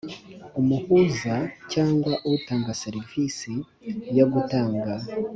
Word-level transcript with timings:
umuhuza 0.59 1.35
cyangwa 1.71 2.13
utanga 2.33 2.71
serivisi 2.83 3.53
yo 4.17 4.25
gutanga 4.33 4.91